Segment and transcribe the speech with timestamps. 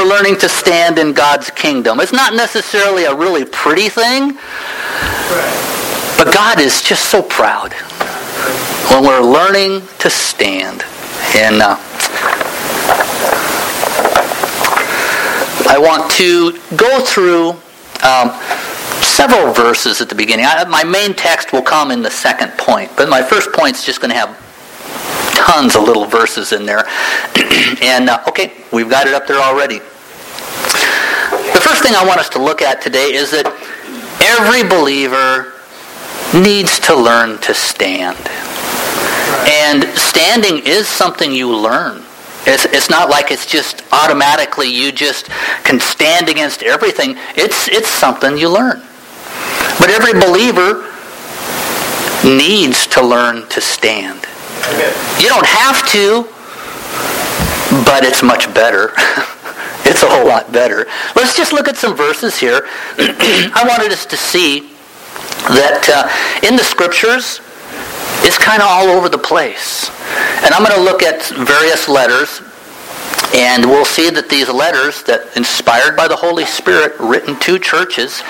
[0.00, 2.00] we're learning to stand in God's kingdom.
[2.00, 4.32] It's not necessarily a really pretty thing,
[6.16, 7.74] but God is just so proud
[8.90, 10.84] when we're learning to stand.
[11.36, 11.76] And uh,
[15.68, 17.50] I want to go through
[18.02, 18.30] um,
[19.02, 20.46] several verses at the beginning.
[20.48, 23.84] I, my main text will come in the second point, but my first point is
[23.84, 24.34] just going to have
[25.34, 26.86] tons of little verses in there.
[27.82, 29.80] and uh, okay, we've got it up there already.
[31.70, 33.46] First thing I want us to look at today is that
[34.18, 35.54] every believer
[36.34, 38.18] needs to learn to stand.
[39.46, 42.02] And standing is something you learn.
[42.44, 45.28] It's, it's not like it's just automatically you just
[45.62, 47.14] can stand against everything.
[47.36, 48.82] It's, it's something you learn.
[49.78, 50.90] But every believer
[52.26, 54.26] needs to learn to stand.
[55.22, 56.26] You don't have to,
[57.86, 58.90] but it's much better.
[59.84, 60.86] it's a whole lot better.
[61.16, 62.62] Let's just look at some verses here.
[62.98, 64.70] I wanted us to see
[65.48, 67.40] that uh, in the scriptures,
[68.22, 69.90] it's kind of all over the place.
[70.44, 72.42] And I'm going to look at various letters,
[73.34, 78.22] and we'll see that these letters that inspired by the Holy Spirit written to churches,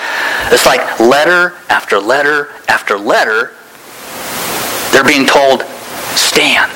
[0.47, 3.51] it's like letter after letter after letter,
[4.91, 5.63] they're being told,
[6.15, 6.71] stand,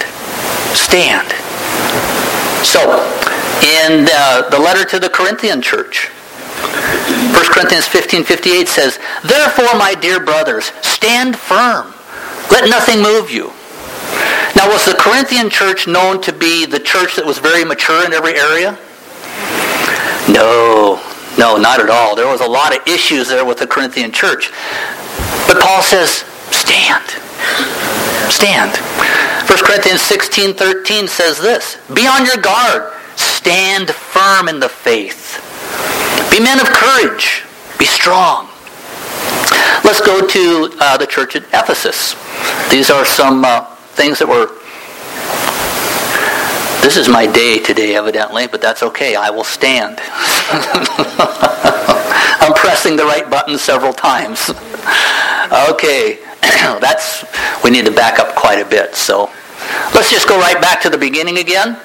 [0.76, 1.32] stand.
[2.66, 2.82] So,
[3.64, 6.10] in the, the letter to the Corinthian church,
[7.36, 11.94] 1 Corinthians 15, 58 says, Therefore, my dear brothers, stand firm.
[12.52, 13.52] Let nothing move you.
[14.56, 18.14] Now, was the Corinthian church known to be the church that was very mature in
[18.14, 18.78] every area?
[20.32, 21.04] No,
[21.38, 22.16] no, not at all.
[22.16, 24.52] There was a lot of issues there with the Corinthian church.
[25.48, 27.04] But Paul says, stand.
[28.32, 28.72] Stand.
[29.50, 32.95] 1 Corinthians 16, 13 says this, Be on your guard.
[33.16, 35.42] Stand firm in the faith.
[36.32, 37.44] Be men of courage.
[37.80, 38.50] Be strong.
[39.84, 42.16] Let's go to uh, the church at Ephesus.
[42.72, 43.66] These are some uh,
[43.96, 44.48] things that were.
[46.82, 49.16] This is my day today, evidently, but that's okay.
[49.16, 50.00] I will stand.
[52.42, 54.50] I'm pressing the right button several times.
[55.72, 56.20] okay,
[56.82, 57.26] that's
[57.64, 58.96] we need to back up quite a bit.
[58.96, 59.32] So
[59.94, 61.78] let's just go right back to the beginning again.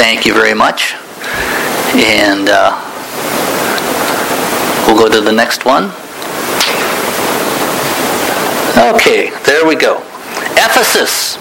[0.00, 0.94] Thank you very much,
[1.94, 2.48] and.
[2.48, 2.86] Uh,
[4.90, 5.84] We'll go to the next one.
[8.92, 9.98] Okay, there we go.
[10.58, 11.36] Ephesus.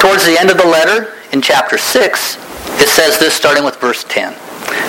[0.00, 2.36] Towards the end of the letter, in chapter 6,
[2.82, 4.32] it says this starting with verse 10.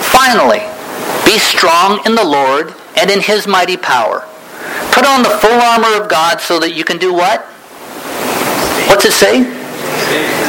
[0.02, 0.66] Finally,
[1.24, 4.22] be strong in the Lord and in his mighty power.
[4.92, 7.42] Put on the full armor of God so that you can do what?
[8.90, 9.44] What's it say?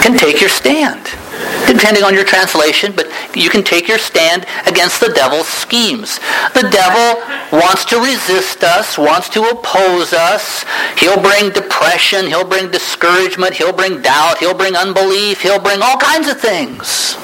[0.01, 1.18] Can take your stand
[1.67, 6.19] depending on your translation, but you can take your stand against the devil's schemes.
[6.55, 7.23] The devil
[7.53, 10.65] wants to resist us, wants to oppose us.
[10.99, 15.97] He'll bring depression, he'll bring discouragement, he'll bring doubt, he'll bring unbelief, he'll bring all
[15.99, 17.17] kinds of things.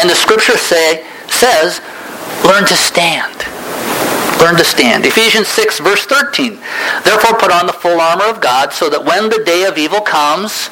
[0.00, 1.80] And the scripture say, says,
[2.44, 3.46] learn to stand.
[4.40, 5.06] Learn to stand.
[5.06, 6.58] Ephesians 6, verse 13.
[7.04, 10.00] Therefore put on the full armor of God so that when the day of evil
[10.00, 10.68] comes,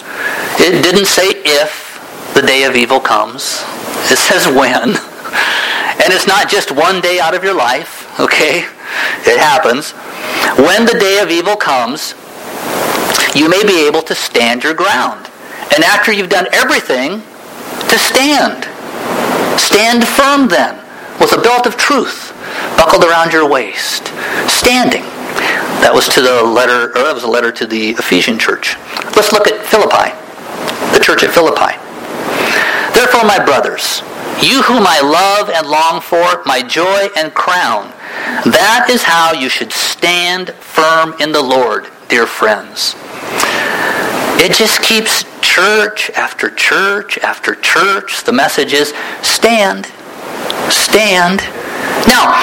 [0.59, 1.90] it didn't say if,
[2.35, 3.65] the day of evil comes.
[4.11, 4.97] It says when.
[6.01, 8.65] And it's not just one day out of your life, okay?
[9.27, 9.93] It happens.
[10.57, 12.15] When the day of evil comes,
[13.35, 15.29] you may be able to stand your ground.
[15.75, 17.23] And after you've done everything,
[17.89, 18.65] to stand.
[19.61, 20.77] Stand firm then,
[21.21, 22.35] with a belt of truth
[22.77, 24.09] buckled around your waist.
[24.49, 25.03] Standing.
[25.83, 28.77] That was to the letter, or that was a letter to the Ephesian church.
[29.17, 30.13] Let's look at Philippi,
[30.97, 31.77] the church at Philippi.
[33.01, 34.03] Therefore, my brothers,
[34.43, 37.89] you whom I love and long for, my joy and crown,
[38.45, 42.95] that is how you should stand firm in the Lord, dear friends.
[44.37, 48.23] It just keeps church after church after church.
[48.25, 48.93] The message is
[49.23, 49.87] stand,
[50.69, 51.41] stand.
[52.07, 52.37] Now,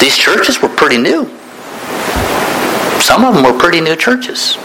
[0.00, 1.26] these churches were pretty new.
[3.04, 4.56] Some of them were pretty new churches.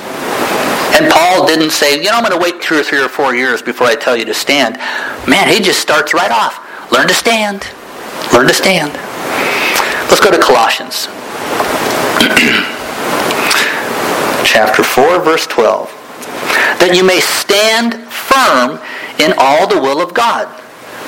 [0.94, 3.34] And Paul didn't say, you know, I'm going to wait two or three or four
[3.34, 4.78] years before I tell you to stand.
[5.28, 6.62] Man, he just starts right off.
[6.92, 7.68] Learn to stand.
[8.32, 8.94] Learn to stand.
[10.10, 11.08] Let's go to Colossians.
[14.46, 15.90] Chapter 4, verse 12.
[16.78, 18.78] That you may stand firm
[19.18, 20.46] in all the will of God,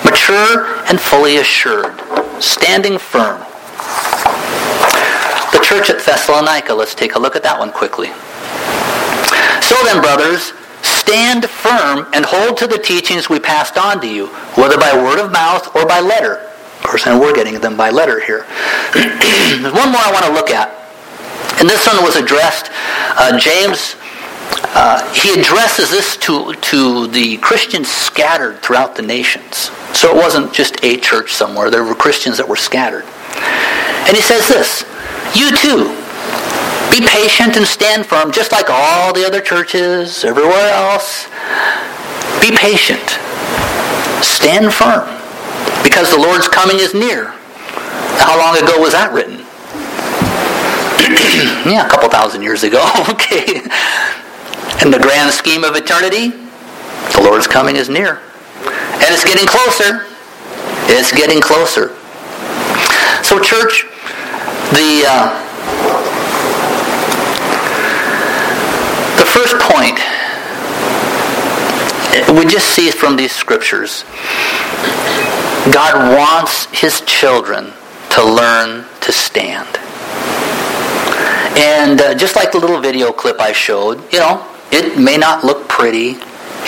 [0.04, 2.02] mature and fully assured,
[2.42, 3.38] standing firm.
[5.54, 8.10] The church at Thessalonica, let's take a look at that one quickly.
[9.66, 10.54] So then, brothers,
[10.84, 14.28] stand firm and hold to the teachings we passed on to you,
[14.62, 16.38] whether by word of mouth or by letter.
[16.38, 18.46] Of course, and we're getting them by letter here.
[18.94, 20.70] There's one more I want to look at.
[21.60, 22.70] And this one was addressed,
[23.18, 23.96] uh, James,
[24.78, 29.72] uh, he addresses this to, to the Christians scattered throughout the nations.
[29.98, 31.72] So it wasn't just a church somewhere.
[31.72, 33.06] There were Christians that were scattered.
[34.06, 34.86] And he says this,
[35.34, 35.90] you too,
[37.00, 41.28] be patient and stand firm, just like all the other churches, everywhere else.
[42.40, 43.20] Be patient.
[44.24, 45.04] Stand firm,
[45.84, 47.34] because the Lord's coming is near.
[48.24, 49.44] How long ago was that written?
[51.70, 52.80] yeah, a couple thousand years ago.
[53.10, 53.60] okay.
[54.82, 56.30] In the grand scheme of eternity,
[57.12, 58.22] the Lord's coming is near.
[58.64, 60.08] And it's getting closer.
[60.88, 61.90] It's getting closer.
[63.22, 63.84] So, church,
[64.72, 65.46] the uh,
[69.36, 70.00] first point
[72.40, 74.06] we just see from these scriptures
[75.72, 77.74] God wants his children
[78.12, 79.68] to learn to stand.
[81.58, 85.44] And uh, just like the little video clip I showed, you know, it may not
[85.44, 86.18] look pretty.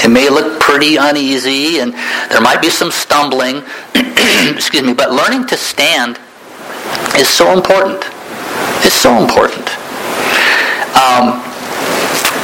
[0.04, 1.94] It may look pretty uneasy, and
[2.30, 3.64] there might be some stumbling.
[3.96, 6.20] Excuse me, but learning to stand
[7.16, 8.04] is so important.
[8.84, 9.70] It's so important.
[10.98, 11.47] Um,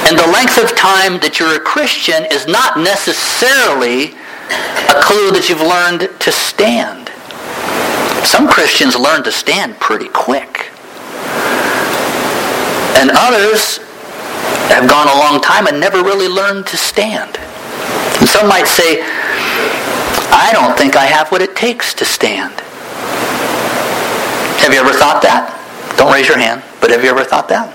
[0.05, 4.11] and the length of time that you're a Christian is not necessarily
[4.91, 7.07] a clue that you've learned to stand.
[8.27, 10.71] Some Christians learn to stand pretty quick.
[12.99, 13.79] And others
[14.67, 17.37] have gone a long time and never really learned to stand.
[18.19, 19.01] And some might say,
[20.35, 22.59] I don't think I have what it takes to stand.
[24.59, 25.51] Have you ever thought that?
[25.97, 27.71] Don't raise your hand, but have you ever thought that?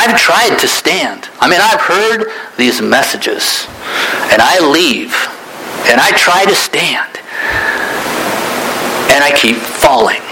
[0.00, 1.28] I've tried to stand.
[1.40, 3.68] I mean, I've heard these messages,
[4.32, 5.12] and I leave,
[5.92, 7.20] and I try to stand,
[9.12, 10.22] and I keep falling.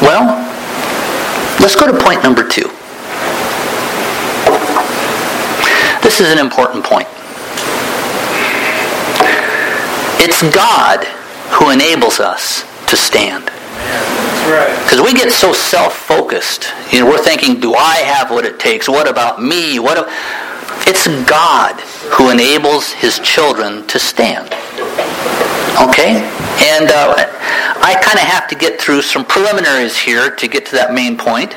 [0.00, 0.52] Well,
[1.62, 2.68] Let's go to point number two.
[6.02, 7.06] This is an important point.
[10.18, 11.04] It's God
[11.54, 13.52] who enables us to stand.
[14.84, 16.66] Because we get so self-focused.
[16.92, 18.88] You know, we're thinking, do I have what it takes?
[18.88, 19.78] What about me?
[19.78, 20.08] What?
[20.86, 21.80] It's God
[22.14, 24.46] who enables his children to stand.
[25.80, 26.20] Okay?
[26.64, 27.14] And uh,
[27.80, 31.16] I kind of have to get through some preliminaries here to get to that main
[31.16, 31.52] point.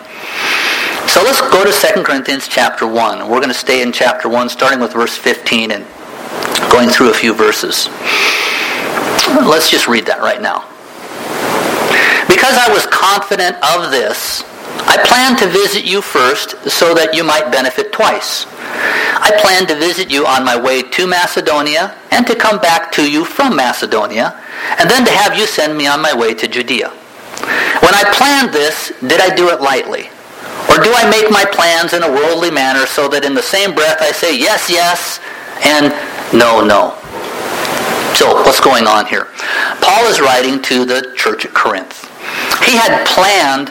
[1.10, 3.30] So let's go to 2 Corinthians chapter 1.
[3.30, 5.86] We're going to stay in chapter 1, starting with verse 15 and
[6.72, 7.88] going through a few verses.
[9.48, 10.75] Let's just read that right now.
[12.28, 14.44] Because I was confident of this,
[14.88, 18.46] I planned to visit you first so that you might benefit twice.
[19.18, 23.10] I planned to visit you on my way to Macedonia and to come back to
[23.10, 24.40] you from Macedonia,
[24.80, 26.90] and then to have you send me on my way to Judea.
[26.90, 30.10] When I planned this, did I do it lightly?
[30.70, 33.74] Or do I make my plans in a worldly manner so that in the same
[33.74, 35.20] breath I say yes, yes,
[35.64, 35.94] and
[36.34, 36.98] no, no?
[38.16, 39.28] So what's going on here?
[39.82, 42.05] Paul is writing to the church at Corinth.
[42.66, 43.70] He had planned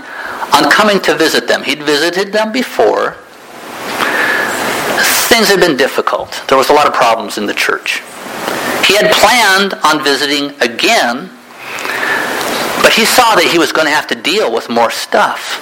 [0.54, 1.62] on coming to visit them.
[1.64, 3.16] He'd visited them before.
[5.28, 6.42] Things had been difficult.
[6.48, 8.02] There was a lot of problems in the church.
[8.86, 11.30] He had planned on visiting again,
[12.82, 15.60] but he saw that he was going to have to deal with more stuff.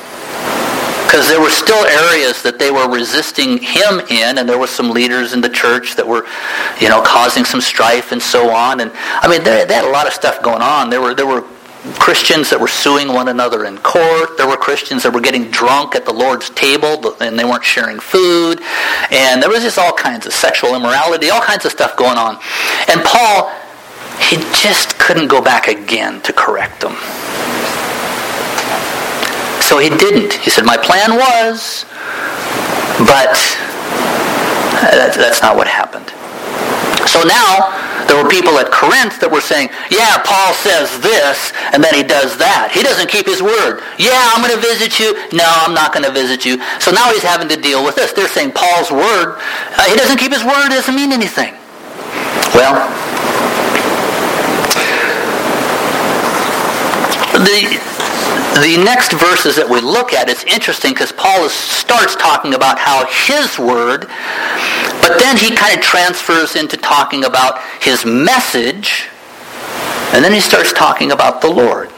[1.07, 4.91] Because there were still areas that they were resisting him in, and there were some
[4.91, 6.25] leaders in the church that were,
[6.81, 8.81] you know, causing some strife and so on.
[8.81, 10.91] And I mean, they, they had a lot of stuff going on.
[10.91, 11.45] There were there were
[11.99, 14.37] Christians that were suing one another in court.
[14.37, 17.99] There were Christians that were getting drunk at the Lord's table and they weren't sharing
[17.99, 18.61] food.
[19.11, 22.39] And there was just all kinds of sexual immorality, all kinds of stuff going on.
[22.89, 23.51] And Paul,
[24.31, 26.95] he just couldn't go back again to correct them.
[29.61, 30.35] So he didn't.
[30.35, 31.85] He said, my plan was,
[33.09, 33.35] but
[34.79, 36.11] uh, that's not what happened.
[37.09, 37.75] So now,
[38.09, 42.03] there were people at Corinth that were saying, yeah, Paul says this, and then he
[42.03, 42.71] does that.
[42.73, 43.83] He doesn't keep his word.
[43.99, 45.15] Yeah, I'm going to visit you.
[45.33, 46.61] No, I'm not going to visit you.
[46.81, 48.13] So now he's having to deal with this.
[48.13, 49.39] They're saying Paul's word,
[49.79, 51.55] uh, he doesn't keep his word, it doesn't mean anything.
[52.55, 52.77] Well,
[57.33, 57.81] the
[58.61, 62.79] the next verses that we look at, it's interesting because Paul is, starts talking about
[62.79, 64.05] how his word,
[65.03, 69.09] but then he kind of transfers into talking about his message,
[70.15, 71.91] and then he starts talking about the Lord.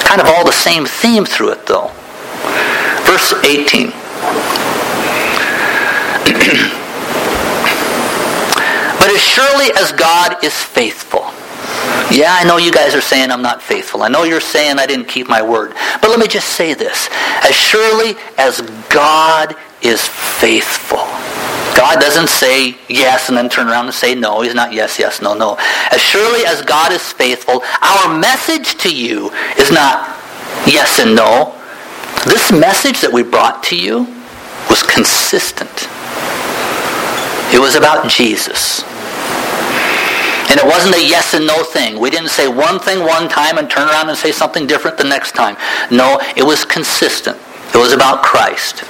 [0.00, 1.90] Kind of all the same theme through it, though.
[3.04, 3.88] Verse 18.
[8.98, 11.26] but as surely as God is faithful.
[12.10, 14.02] Yeah, I know you guys are saying I'm not faithful.
[14.02, 15.74] I know you're saying I didn't keep my word.
[16.00, 17.10] But let me just say this.
[17.42, 21.04] As surely as God is faithful.
[21.76, 24.40] God doesn't say yes and then turn around and say no.
[24.40, 25.56] He's not yes, yes, no, no.
[25.92, 30.08] As surely as God is faithful, our message to you is not
[30.66, 31.52] yes and no.
[32.24, 34.06] This message that we brought to you
[34.70, 35.88] was consistent.
[37.52, 38.82] It was about Jesus.
[40.48, 42.00] And it wasn't a yes and no thing.
[42.00, 45.04] We didn't say one thing one time and turn around and say something different the
[45.04, 45.56] next time.
[45.90, 47.36] No, it was consistent.
[47.74, 48.82] It was about Christ.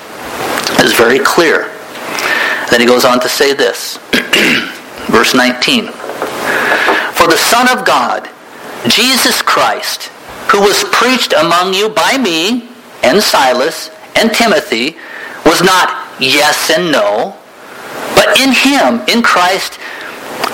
[0.78, 1.75] It was very clear.
[2.70, 3.98] Then he goes on to say this.
[5.08, 5.86] Verse 19.
[7.14, 8.28] For the Son of God,
[8.88, 10.04] Jesus Christ,
[10.50, 12.68] who was preached among you by me
[13.02, 14.96] and Silas and Timothy,
[15.44, 17.36] was not yes and no,
[18.14, 19.78] but in him, in Christ,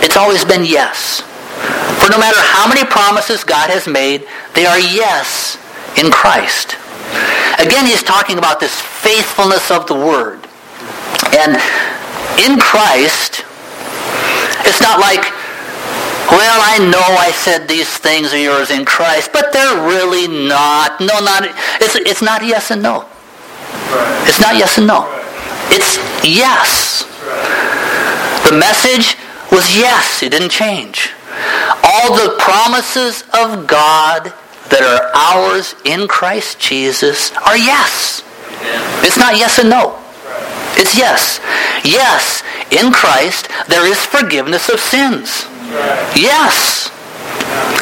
[0.02, 1.20] it's always been yes.
[2.02, 5.56] For no matter how many promises God has made, they are yes
[5.98, 6.76] in Christ.
[7.58, 10.46] Again, he's talking about this faithfulness of the Word.
[11.36, 11.56] And
[12.38, 13.44] in Christ,
[14.64, 15.22] it's not like,
[16.30, 21.00] well, I know I said these things are yours in Christ, but they're really not.
[21.00, 21.44] No, not.
[21.80, 23.08] It's, it's not yes and no.
[24.24, 25.04] It's not yes and no.
[25.68, 27.04] It's yes.
[28.48, 29.16] The message
[29.50, 30.22] was yes.
[30.22, 31.10] It didn't change.
[31.84, 34.32] All the promises of God
[34.70, 38.22] that are ours in Christ Jesus are yes.
[39.04, 40.01] It's not yes and no.
[40.76, 41.40] It's yes.
[41.84, 45.46] Yes, in Christ there is forgiveness of sins.
[46.16, 46.90] Yes.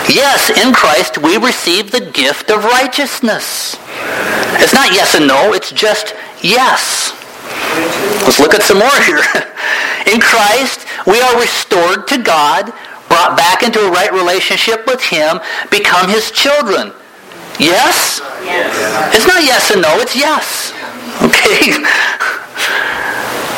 [0.09, 3.77] Yes, in Christ we receive the gift of righteousness.
[4.63, 7.17] It's not yes and no, it's just yes.
[8.25, 9.23] Let's look at some more here.
[10.13, 12.73] In Christ, we are restored to God,
[13.09, 16.93] brought back into a right relationship with Him, become His children.
[17.59, 18.21] Yes?
[18.43, 19.15] yes?
[19.15, 20.73] It's not yes and no, it's yes.
[21.21, 22.40] Okay?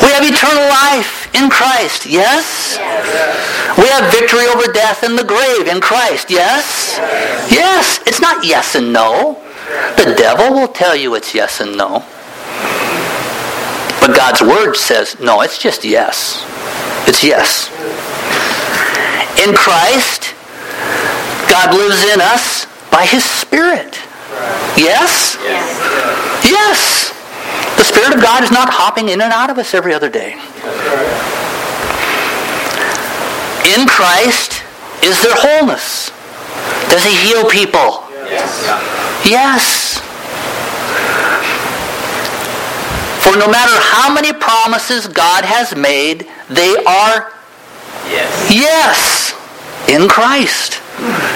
[0.03, 2.05] We have eternal life in Christ.
[2.05, 2.75] Yes?
[2.77, 3.77] yes?
[3.77, 6.29] We have victory over death and the grave in Christ.
[6.29, 6.97] Yes?
[7.49, 7.99] Yes.
[8.05, 9.41] It's not yes and no.
[9.95, 12.03] The devil will tell you it's yes and no.
[14.01, 16.43] But God's word says, no, it's just yes.
[17.07, 17.71] It's yes.
[19.39, 20.35] In Christ,
[21.49, 23.95] God lives in us by his Spirit.
[24.75, 25.37] Yes?
[25.41, 26.51] Yes.
[26.51, 27.22] yes.
[27.77, 30.33] The Spirit of God is not hopping in and out of us every other day.
[33.75, 34.63] In Christ
[35.03, 36.11] is there wholeness.
[36.89, 38.03] Does he heal people?
[38.29, 39.25] Yes.
[39.25, 39.93] Yes.
[43.23, 47.31] For no matter how many promises God has made, they are
[48.05, 49.33] yes, yes
[49.87, 50.81] in Christ.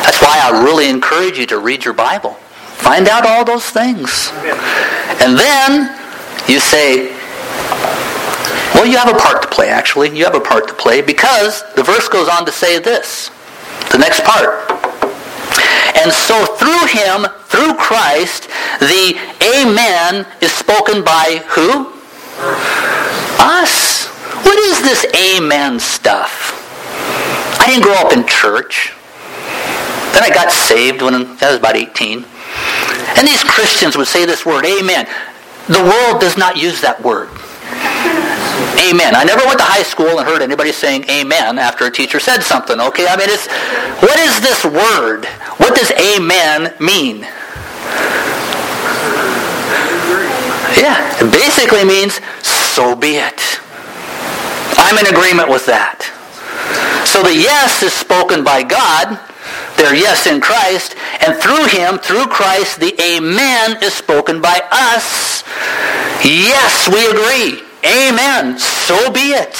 [0.03, 2.34] That's why I really encourage you to read your Bible.
[2.75, 4.32] Find out all those things.
[5.22, 5.98] And then
[6.48, 7.12] you say,
[8.74, 10.16] well, you have a part to play, actually.
[10.16, 13.32] You have a part to play because the verse goes on to say this.
[13.92, 14.70] The next part.
[15.98, 18.50] And so through him, through Christ,
[18.80, 21.92] the Amen is spoken by who?
[23.42, 24.06] Us.
[24.46, 26.54] What is this Amen stuff?
[27.60, 28.94] I didn't grow up in church.
[30.13, 32.25] Then I got saved when I was about 18.
[33.18, 35.08] And these Christians would say this word, Amen.
[35.68, 37.28] The world does not use that word.
[38.88, 39.16] Amen.
[39.16, 42.42] I never went to high school and heard anybody saying amen after a teacher said
[42.42, 42.80] something.
[42.80, 43.48] Okay, I mean, it's
[44.00, 45.26] what is this word?
[45.60, 47.28] What does amen mean?
[50.80, 53.60] Yeah, it basically means so be it.
[54.78, 56.06] I'm in agreement with that.
[57.04, 59.20] So the yes is spoken by God,
[59.77, 65.43] their yes in Christ, and through him, through Christ, the amen is spoken by us.
[66.25, 67.63] Yes, we agree.
[67.86, 68.57] Amen.
[68.57, 69.55] So be it.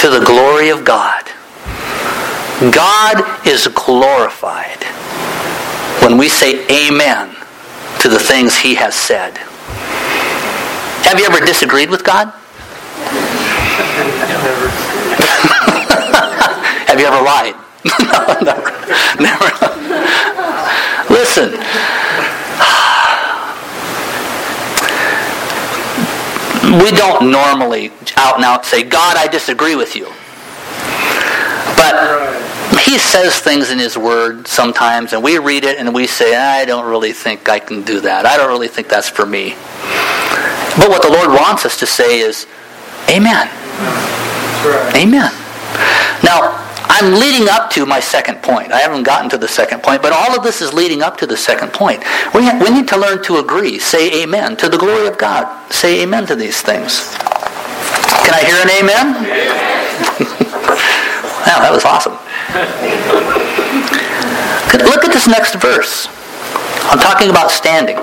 [0.00, 1.24] To the glory of God.
[2.72, 4.84] God is glorified
[6.02, 7.36] when we say amen
[8.00, 9.36] to the things he has said.
[11.04, 12.28] Have you ever disagreed with God?
[16.86, 17.65] Have you ever lied?
[19.20, 19.50] Never.
[21.12, 21.52] Listen.
[26.82, 30.06] We don't normally out and out say, God, I disagree with you.
[31.76, 36.34] But he says things in his word sometimes, and we read it and we say,
[36.36, 38.26] I don't really think I can do that.
[38.26, 39.50] I don't really think that's for me.
[40.76, 42.46] But what the Lord wants us to say is,
[43.08, 43.48] Amen.
[44.96, 45.30] Amen.
[46.24, 48.72] Now, I'm leading up to my second point.
[48.72, 51.26] I haven't gotten to the second point, but all of this is leading up to
[51.26, 52.02] the second point.
[52.34, 53.78] We, we need to learn to agree.
[53.78, 54.56] Say amen.
[54.58, 55.46] To the glory of God.
[55.72, 57.14] Say amen to these things.
[58.24, 59.06] Can I hear an amen?
[61.46, 62.14] wow, that was awesome.
[64.84, 66.08] Look at this next verse.
[66.88, 67.96] I'm talking about standing.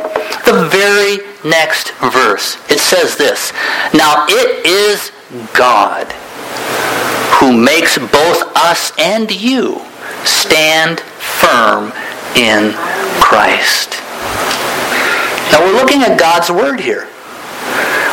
[0.46, 2.58] The very next verse.
[2.70, 3.54] It says this.
[3.94, 5.12] Now it is
[5.54, 6.13] God
[7.40, 9.82] who makes both us and you
[10.24, 11.92] stand firm
[12.36, 12.74] in
[13.20, 14.00] Christ.
[15.52, 17.06] Now we're looking at God's word here.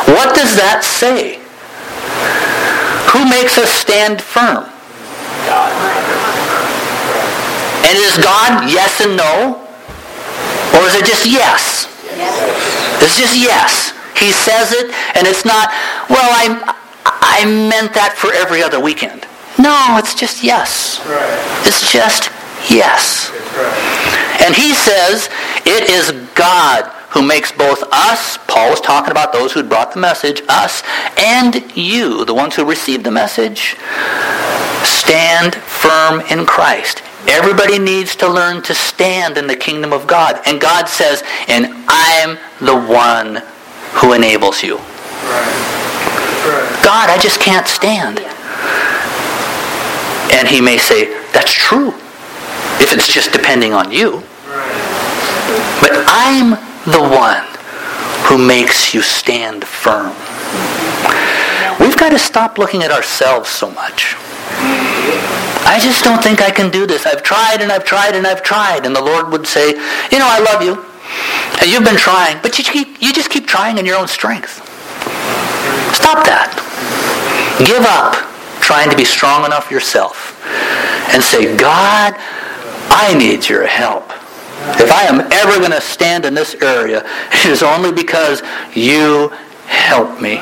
[0.05, 1.39] What does that say?
[3.11, 4.65] Who makes us stand firm?
[5.47, 5.71] God.
[7.87, 9.59] And is God yes and no?
[10.77, 11.89] Or is it just yes?
[12.15, 13.03] yes?
[13.03, 13.91] It's just yes.
[14.17, 15.73] He says it, and it's not,
[16.09, 16.77] well, I,
[17.31, 19.25] I meant that for every other weekend.
[19.57, 20.99] No, it's just yes.
[21.07, 21.65] Right.
[21.65, 22.29] It's just
[22.69, 23.31] yes.
[23.55, 24.43] Right.
[24.43, 25.29] And he says
[25.65, 29.99] it is God who makes both us, Paul was talking about those who brought the
[29.99, 30.81] message, us
[31.17, 33.75] and you, the ones who received the message,
[34.83, 37.03] stand firm in Christ.
[37.27, 40.41] Everybody needs to learn to stand in the kingdom of God.
[40.45, 43.43] And God says, and I'm the one
[43.95, 44.77] who enables you.
[44.77, 45.70] Right.
[46.83, 48.19] God, I just can't stand.
[50.33, 51.89] And he may say, that's true,
[52.79, 54.23] if it's just depending on you.
[55.81, 56.51] But I'm
[56.85, 57.45] the one
[58.25, 60.15] who makes you stand firm.
[61.79, 64.15] We've got to stop looking at ourselves so much.
[65.63, 67.05] I just don't think I can do this.
[67.05, 68.85] I've tried and I've tried and I've tried.
[68.85, 70.83] And the Lord would say, you know, I love you.
[71.61, 74.70] And you've been trying, but you, keep, you just keep trying in your own strength.
[75.93, 76.51] Stop that.
[77.65, 78.15] Give up
[78.61, 80.39] trying to be strong enough yourself
[81.13, 82.15] and say, God,
[82.89, 84.09] I need your help.
[84.79, 88.41] If I am ever going to stand in this area, it is only because
[88.73, 89.29] you
[89.65, 90.37] help me.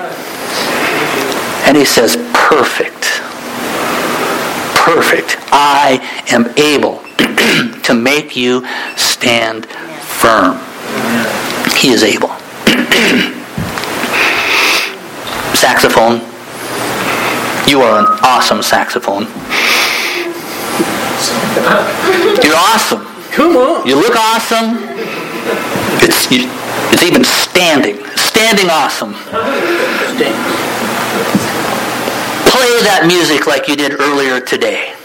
[1.65, 3.21] And he says, perfect.
[4.75, 5.37] Perfect.
[5.51, 5.99] I
[6.31, 7.01] am able
[7.83, 8.65] to make you
[8.97, 10.59] stand firm.
[11.75, 12.29] He is able.
[15.59, 16.21] saxophone.
[17.67, 19.23] You are an awesome saxophone.
[22.41, 23.03] You're awesome.
[23.33, 23.85] Come on.
[23.85, 24.77] You look awesome.
[26.01, 27.97] It's it's even standing.
[28.15, 29.11] Standing awesome.
[32.47, 34.95] Play that music like you did earlier today.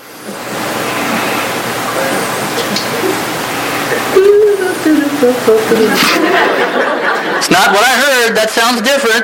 [7.45, 8.33] It's not what I heard.
[8.41, 9.21] That sounds different.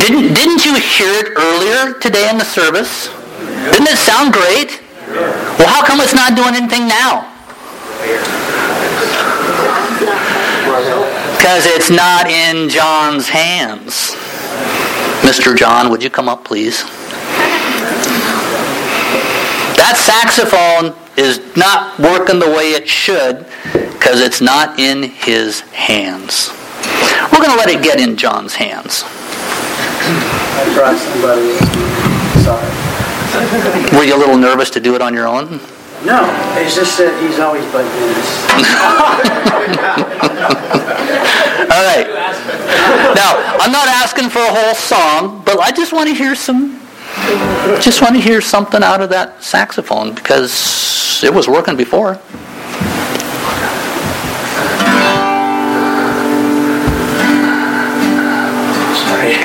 [0.00, 3.12] Didn't, didn't you hear it earlier today in the service?
[3.76, 4.80] Didn't it sound great?
[5.60, 7.28] Well, how come it's not doing anything now?
[11.36, 14.16] Because it's not in John's hands.
[15.20, 15.54] Mr.
[15.54, 16.84] John, would you come up, please?
[19.76, 26.50] That saxophone is not working the way it should because it's not in his hands.
[27.30, 29.04] We're going to let it get in John's hands.
[29.04, 31.56] I brought somebody.
[32.42, 32.66] Sorry.
[33.96, 35.60] Were you a little nervous to do it on your own?
[36.04, 36.24] No,
[36.56, 38.50] it's just that he's always bugging us.
[41.70, 42.08] All right.
[43.14, 46.79] Now, I'm not asking for a whole song, but I just want to hear some
[47.80, 52.18] just want to hear something out of that saxophone because it was working before.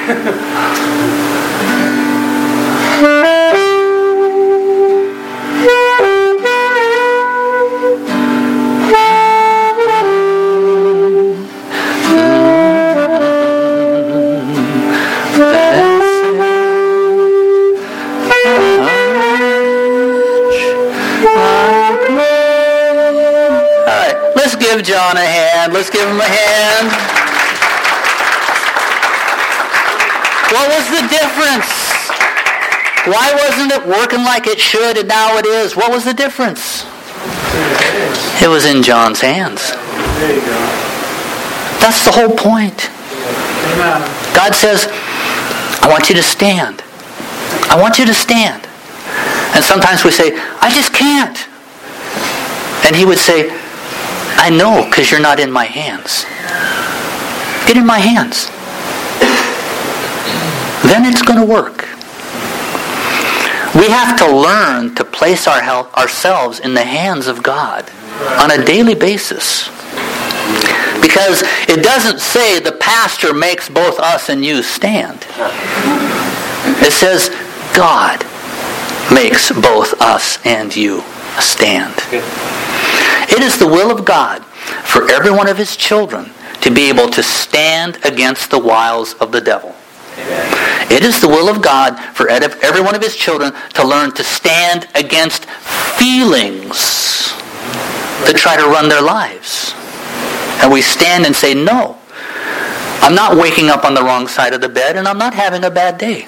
[0.08, 0.76] give
[24.86, 25.74] John a hand.
[25.74, 26.88] Let's give him a hand.
[30.54, 31.74] What was the difference?
[33.10, 35.76] Why wasn't it working like it should and now it is?
[35.76, 36.86] What was the difference?
[38.44, 39.72] It was in John's hands.
[41.82, 42.90] That's the whole point.
[44.38, 44.88] God says,
[45.82, 46.84] I want you to stand.
[47.72, 48.68] I want you to stand.
[49.56, 51.38] And sometimes we say, I just can't.
[52.86, 53.50] And he would say,
[54.38, 56.26] I know because you're not in my hands.
[57.68, 58.50] Get in my hands.
[60.88, 61.88] Then it's going to work.
[63.76, 67.90] We have to learn to place our health, ourselves in the hands of God
[68.40, 69.68] on a daily basis.
[71.02, 75.26] Because it doesn't say the pastor makes both us and you stand.
[76.82, 77.30] It says
[77.76, 78.24] God
[79.12, 81.04] makes both us and you
[81.40, 81.96] stand.
[83.30, 84.44] It is the will of God
[84.84, 89.32] for every one of his children to be able to stand against the wiles of
[89.32, 89.76] the devil.
[90.18, 90.92] Amen.
[90.92, 94.24] It is the will of God for every one of his children to learn to
[94.24, 95.46] stand against
[96.00, 97.34] feelings
[98.26, 99.74] that try to run their lives.
[100.64, 101.98] And we stand and say, no,
[103.02, 105.64] I'm not waking up on the wrong side of the bed and I'm not having
[105.64, 106.28] a bad day.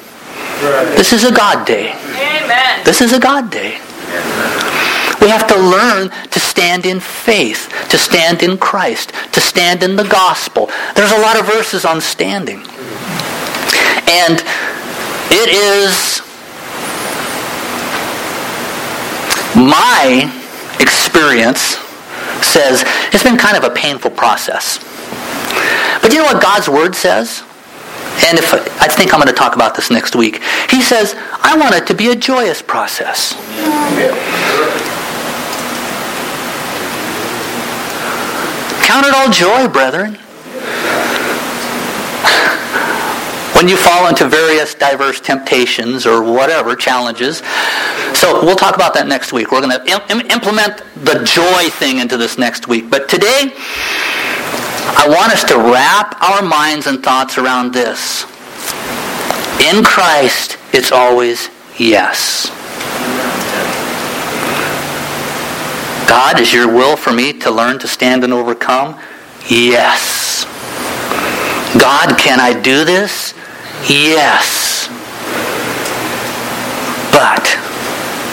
[0.96, 1.94] This is a God day.
[1.94, 2.84] Amen.
[2.84, 3.80] This is a God day.
[5.22, 9.96] We have to learn to stand in faith, to stand in Christ, to stand in
[9.96, 10.70] the gospel.
[10.96, 12.60] There's a lot of verses on standing.
[14.08, 14.42] And
[15.30, 16.22] it is
[19.56, 20.32] my
[20.80, 21.78] experience
[22.42, 24.78] says it's been kind of a painful process.
[26.02, 27.44] But you know what God's Word says?
[28.26, 30.42] And if I think I'm going to talk about this next week.
[30.70, 33.34] He says, I want it to be a joyous process.
[38.88, 40.14] Count it all joy, brethren.
[43.54, 47.40] When you fall into various diverse temptations or whatever challenges.
[48.14, 49.52] So we'll talk about that next week.
[49.52, 52.90] We're going to Im- implement the joy thing into this next week.
[52.90, 53.52] But today,
[54.96, 58.24] I want us to wrap our minds and thoughts around this.
[59.68, 62.50] In Christ, it's always yes.
[66.08, 69.00] God, is your will for me to learn to stand and overcome?
[69.50, 70.46] Yes.
[71.80, 73.34] God, can I do this?
[73.90, 74.88] Yes.
[77.12, 77.58] But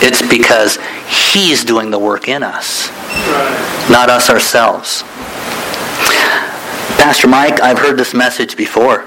[0.03, 2.91] it's because He's doing the work in us,
[3.91, 5.03] not us ourselves.
[6.97, 9.05] Pastor Mike, I've heard this message before.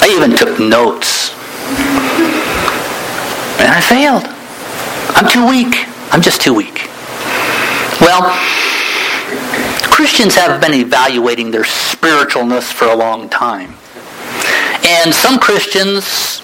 [0.00, 1.32] I even took notes.
[3.58, 4.24] And I failed.
[5.16, 5.88] I'm too weak.
[6.12, 6.88] I'm just too weak.
[8.00, 8.22] Well,
[9.90, 13.74] Christians have been evaluating their spiritualness for a long time.
[14.84, 16.40] And some Christians,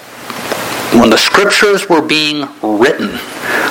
[0.99, 3.19] when the scriptures were being written,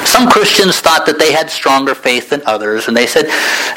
[0.06, 3.26] some Christians thought that they had stronger faith than others, and they said,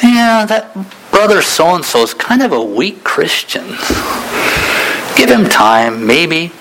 [0.02, 0.74] yeah, that
[1.10, 3.64] brother so-and-so is kind of a weak Christian.
[5.16, 6.52] Give him time, maybe.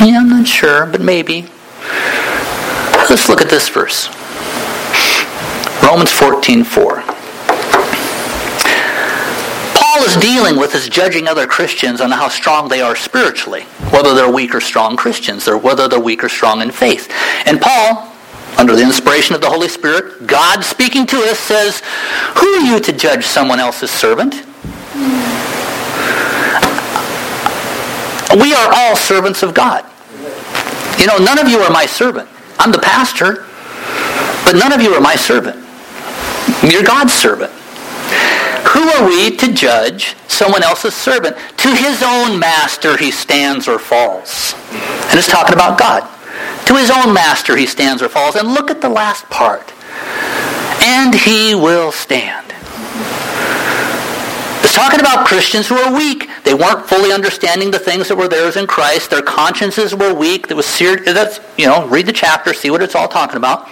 [0.00, 1.48] Yeah, I'm not sure, but maybe.
[3.08, 4.08] Let's look at this verse.
[5.82, 7.02] Romans 14, 4.
[9.74, 14.14] Paul is dealing with is judging other Christians on how strong they are spiritually, whether
[14.14, 17.10] they're weak or strong Christians, or whether they're weak or strong in faith.
[17.44, 18.12] And Paul,
[18.56, 21.82] under the inspiration of the Holy Spirit, God speaking to us says,
[22.36, 24.34] Who are you to judge someone else's servant?
[28.36, 29.84] We are all servants of God.
[31.00, 32.28] You know, none of you are my servant.
[32.58, 33.46] I'm the pastor,
[34.44, 35.56] but none of you are my servant.
[36.62, 37.52] You're God's servant.
[38.68, 41.36] Who are we to judge someone else's servant?
[41.36, 44.54] To his own master he stands or falls.
[44.70, 46.02] And it's talking about God.
[46.66, 48.36] To his own master he stands or falls.
[48.36, 49.72] And look at the last part.
[50.82, 52.54] And he will stand.
[54.62, 56.28] It's talking about Christians who are weak.
[56.44, 59.10] They weren't fully understanding the things that were theirs in Christ.
[59.10, 60.48] Their consciences were weak.
[60.48, 61.06] That was seared.
[61.06, 63.68] That's you know, read the chapter, see what it's all talking about.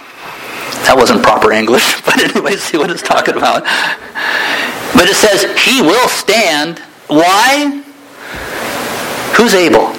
[0.89, 3.61] That wasn't proper English, but anyway, see what it's talking about.
[4.97, 6.79] But it says, He will stand.
[7.05, 7.85] Why?
[9.37, 9.93] Who's able?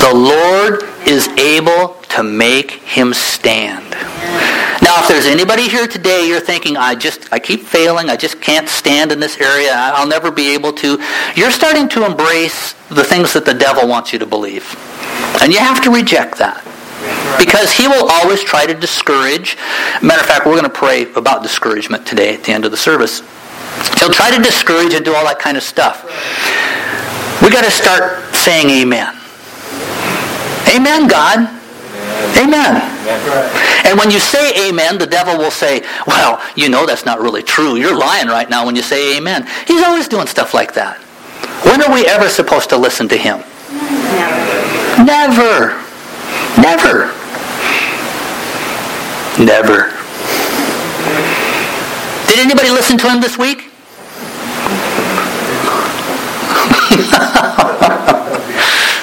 [0.00, 3.90] The Lord is able to make him stand.
[4.80, 8.40] Now, if there's anybody here today, you're thinking, I just, I keep failing, I just
[8.40, 10.98] can't stand in this area, I'll never be able to.
[11.36, 14.64] You're starting to embrace the things that the devil wants you to believe.
[15.42, 16.71] And you have to reject that.
[17.38, 19.56] Because he will always try to discourage.
[20.02, 22.76] Matter of fact, we're going to pray about discouragement today at the end of the
[22.76, 23.20] service.
[23.98, 26.04] He'll try to discourage and do all that kind of stuff.
[27.42, 29.16] We got to start saying amen.
[30.74, 31.48] Amen, God.
[32.38, 32.80] Amen.
[33.84, 37.42] And when you say amen, the devil will say, well, you know that's not really
[37.42, 37.76] true.
[37.76, 39.46] You're lying right now when you say amen.
[39.66, 40.98] He's always doing stuff like that.
[41.66, 43.42] When are we ever supposed to listen to him?
[43.72, 45.04] Never.
[45.04, 45.81] Never.
[46.62, 47.10] Never.
[49.42, 49.90] Never.
[52.28, 53.58] Did anybody listen to him this week?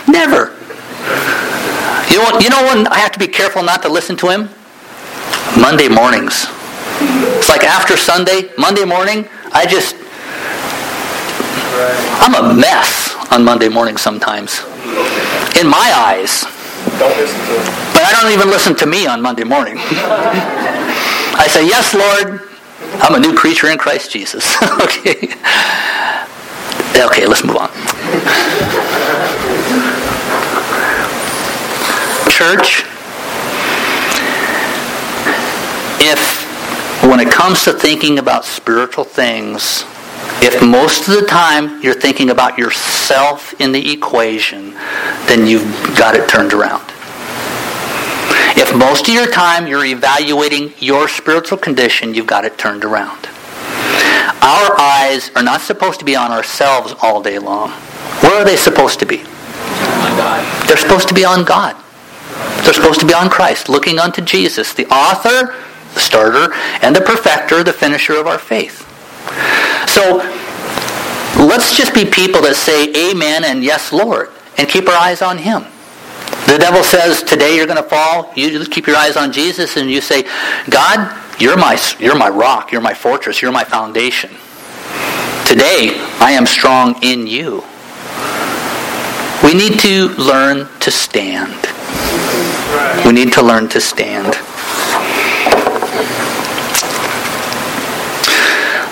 [0.07, 0.55] Never.
[2.09, 4.29] You know know, you know when I have to be careful not to listen to
[4.29, 4.49] him?
[5.59, 6.45] Monday mornings.
[7.37, 9.95] It's like after Sunday, Monday morning, I just,
[12.21, 14.61] I'm a mess on Monday morning sometimes.
[15.59, 16.45] In my eyes.
[16.99, 17.65] Don't listen to him.
[17.93, 19.77] But I don't even listen to me on Monday morning.
[21.39, 22.41] I say, yes, Lord,
[23.01, 24.61] I'm a new creature in Christ Jesus.
[24.81, 25.33] okay.
[26.99, 27.69] Okay, let's move on.
[32.29, 32.83] Church,
[36.01, 36.39] if
[37.03, 39.85] when it comes to thinking about spiritual things,
[40.41, 44.73] if most of the time you're thinking about yourself in the equation,
[45.27, 45.63] then you've
[45.97, 46.88] got it turned around.
[48.57, 53.27] If most of your time you're evaluating your spiritual condition, you've got it turned around.
[54.41, 57.71] Our eyes are not supposed to be on ourselves all day long.
[58.21, 59.17] Where are they supposed to be?
[60.67, 61.75] They're supposed to be on God.
[62.63, 65.55] They're supposed to be on Christ, looking unto Jesus, the author,
[65.93, 68.85] the starter, and the perfecter, the finisher of our faith.
[69.87, 70.17] So
[71.35, 75.37] let's just be people that say amen and yes, Lord, and keep our eyes on
[75.37, 75.65] him.
[76.49, 78.33] The devil says, today you're going to fall.
[78.35, 80.23] You just keep your eyes on Jesus and you say,
[80.67, 82.71] God, you're my, you're my rock.
[82.71, 83.39] You're my fortress.
[83.39, 84.31] You're my foundation.
[85.45, 87.63] Today, I am strong in you.
[89.43, 91.53] We need to learn to stand.
[93.05, 94.33] We need to learn to stand.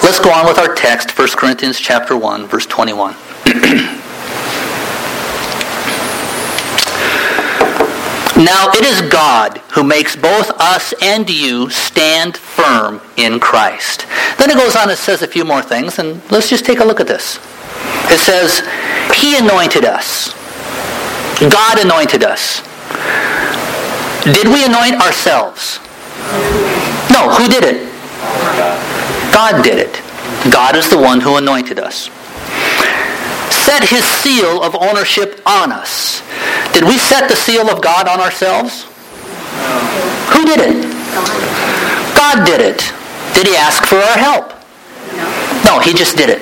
[0.04, 3.16] Let's go on with our text, 1 Corinthians chapter 1, verse 21.
[8.38, 14.06] Now it is God who makes both us and you stand firm in Christ.
[14.38, 16.86] Then it goes on and says a few more things, and let's just take a
[16.86, 17.38] look at this.
[18.12, 18.62] It says,
[19.16, 20.34] He anointed us.
[21.40, 22.62] God anointed us.
[24.24, 25.80] Did we anoint ourselves?
[27.10, 27.92] No, who did it?
[29.34, 30.02] God did it.
[30.52, 32.10] God is the one who anointed us.
[33.52, 36.22] Set his seal of ownership on us.
[36.74, 38.84] Did we set the seal of God on ourselves?
[40.34, 40.84] Who did it?
[42.16, 42.94] God did it.
[43.34, 44.54] Did he ask for our help?
[45.66, 46.42] No, he just did it.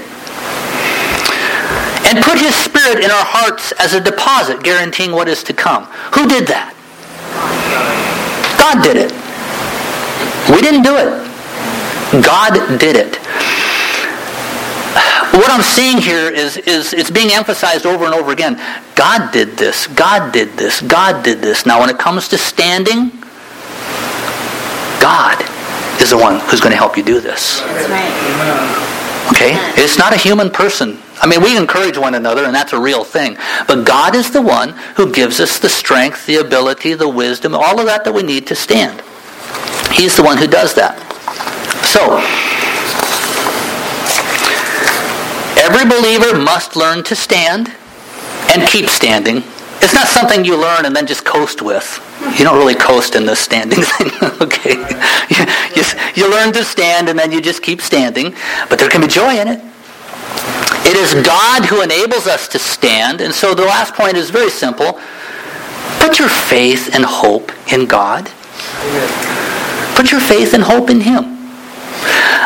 [2.08, 5.86] And put his spirit in our hearts as a deposit guaranteeing what is to come.
[6.14, 6.74] Who did that?
[8.60, 9.12] God did it.
[10.50, 11.26] We didn't do it.
[12.24, 13.18] God did it.
[15.36, 18.56] What I'm seeing here is, is it's being emphasized over and over again.
[18.96, 19.86] God did this.
[19.88, 20.82] God did this.
[20.82, 21.66] God did this.
[21.66, 23.12] Now when it comes to standing,
[25.02, 25.44] God
[26.02, 27.62] is the one who's going to help you do this.
[27.62, 28.96] Right.
[29.32, 29.54] Okay?
[29.82, 31.00] It's not a human person.
[31.22, 33.38] I mean, we encourage one another, and that's a real thing.
[33.68, 37.80] But God is the one who gives us the strength, the ability, the wisdom, all
[37.80, 39.02] of that that we need to stand.
[39.92, 41.00] He's the one who does that.
[41.84, 42.20] So,
[45.66, 47.72] every believer must learn to stand
[48.54, 49.38] and keep standing.
[49.82, 52.02] It's not something you learn and then just coast with.
[52.38, 54.76] You don't really coast in this standing thing, okay?
[55.30, 55.84] You, you,
[56.16, 58.34] you learn to stand and then you just keep standing,
[58.70, 59.60] but there can be joy in it.
[60.86, 64.52] It is God who enables us to stand, and so the last point is very
[64.52, 65.00] simple.
[66.00, 68.30] Put your faith and hope in God.
[69.96, 71.35] Put your faith and hope in Him.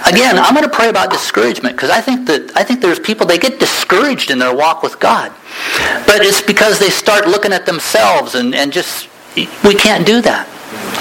[0.06, 3.28] Again, I'm going to pray about discouragement because I think that I think there's people
[3.28, 5.32] they get discouraged in their walk with God,
[6.08, 10.48] but it's because they start looking at themselves and, and just we can't do that.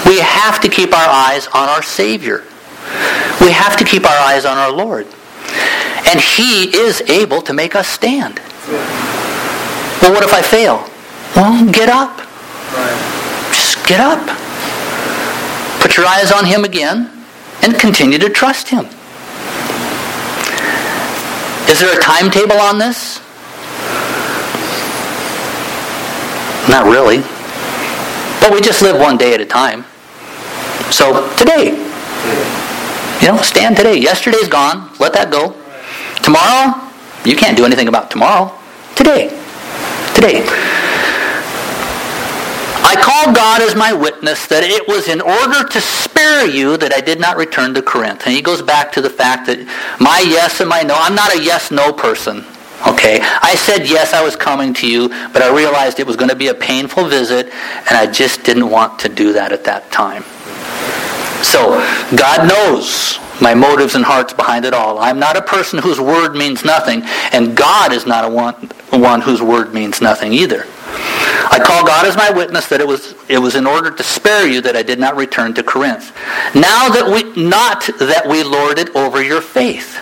[0.05, 2.43] We have to keep our eyes on our Savior.
[3.41, 5.07] We have to keep our eyes on our Lord,
[6.05, 8.39] and He is able to make us stand.
[10.01, 10.85] Well, what if I fail?
[11.35, 12.17] Well, get up.
[13.53, 14.21] Just get up.
[15.81, 17.18] Put your eyes on Him again
[17.63, 18.85] and continue to trust Him.
[21.69, 23.19] Is there a timetable on this?
[26.69, 27.19] Not really.
[28.39, 29.85] But we just live one day at a time.
[30.91, 31.71] So today,
[33.21, 33.99] you know, stand today.
[33.99, 34.89] Yesterday's gone.
[34.99, 35.55] Let that go.
[36.23, 36.89] Tomorrow,
[37.25, 38.53] you can't do anything about tomorrow.
[38.95, 39.29] Today.
[40.15, 40.45] Today.
[42.89, 46.91] I call God as my witness that it was in order to spare you that
[46.91, 48.25] I did not return to Corinth.
[48.25, 49.59] And he goes back to the fact that
[49.99, 52.43] my yes and my no, I'm not a yes-no person.
[52.87, 56.29] Okay, I said yes, I was coming to you, but I realized it was going
[56.29, 59.91] to be a painful visit, and I just didn't want to do that at that
[59.91, 60.23] time.
[61.43, 61.77] So,
[62.17, 64.97] God knows my motives and hearts behind it all.
[64.97, 68.55] I'm not a person whose word means nothing, and God is not a one,
[68.89, 70.65] one whose word means nothing either.
[71.51, 74.47] I call God as my witness that it was, it was in order to spare
[74.47, 76.15] you that I did not return to Corinth.
[76.53, 79.97] Now that we, not that we lorded over your faith.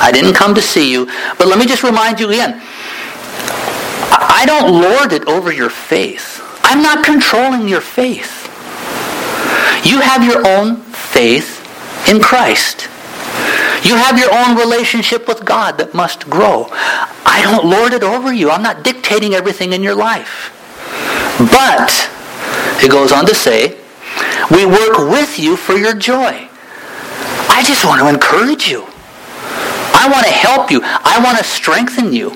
[0.00, 1.06] I didn't come to see you,
[1.38, 2.62] but let me just remind you again.
[4.12, 6.40] I don't lord it over your faith.
[6.62, 8.46] I'm not controlling your faith.
[9.84, 11.60] You have your own faith
[12.08, 12.88] in Christ.
[13.82, 16.66] You have your own relationship with God that must grow.
[16.70, 18.50] I don't lord it over you.
[18.50, 20.52] I'm not dictating everything in your life.
[21.38, 22.10] But,
[22.84, 23.78] it goes on to say,
[24.50, 26.48] we work with you for your joy.
[27.48, 28.84] I just want to encourage you.
[29.94, 30.80] I want to help you.
[30.84, 32.30] I want to strengthen you.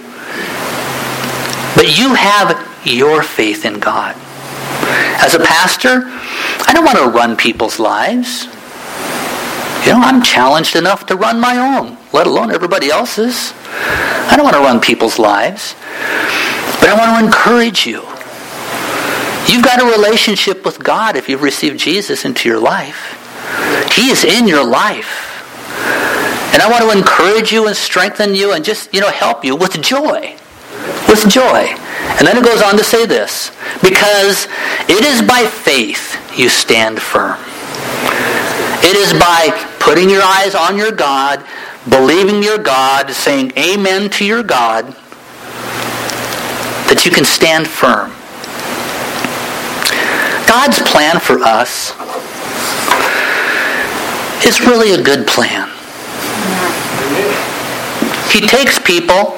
[1.74, 4.16] But you have your faith in God.
[5.20, 6.02] As a pastor,
[6.66, 8.46] I don't want to run people's lives.
[9.84, 13.52] You know, I'm challenged enough to run my own, let alone everybody else's.
[13.66, 15.74] I don't want to run people's lives,
[16.80, 18.00] but I want to encourage you.
[19.46, 23.20] You've got a relationship with God if you've received Jesus into your life.
[23.92, 25.30] He is in your life.
[26.54, 29.54] And I want to encourage you and strengthen you and just, you know, help you
[29.54, 30.34] with joy.
[31.08, 31.76] With joy.
[32.16, 33.50] And then it goes on to say this,
[33.82, 34.48] because
[34.88, 37.38] it is by faith you stand firm.
[38.82, 41.44] It is by putting your eyes on your God,
[41.90, 44.86] believing your God, saying amen to your God,
[46.88, 48.10] that you can stand firm.
[50.48, 51.92] God's plan for us
[54.46, 55.68] is really a good plan.
[58.32, 59.36] He takes people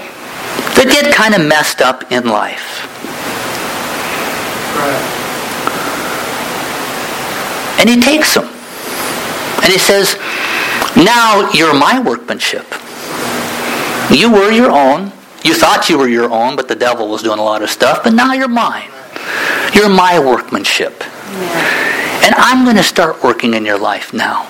[0.79, 2.87] that get kind of messed up in life.
[7.81, 8.47] And he takes them.
[9.63, 10.17] And he says,
[11.07, 12.67] now you're my workmanship.
[14.11, 15.13] You were your own.
[15.45, 18.03] You thought you were your own, but the devil was doing a lot of stuff.
[18.03, 18.91] But now you're mine.
[19.73, 21.05] You're my workmanship.
[22.25, 24.49] And I'm going to start working in your life now.